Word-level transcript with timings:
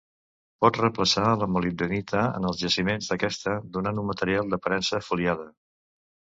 Pot 0.63 0.77
reemplaçar 0.79 1.25
a 1.31 1.35
la 1.41 1.47
molibdenita 1.57 2.23
en 2.39 2.49
els 2.53 2.63
jaciments 2.63 3.11
d'aquesta, 3.13 3.55
donant 3.79 4.03
un 4.05 4.11
material 4.11 4.53
d'aparença 4.55 5.05
foliada. 5.13 5.51